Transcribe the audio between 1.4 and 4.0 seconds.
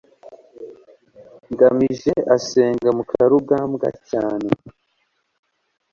ngamije asenga mukarugambwa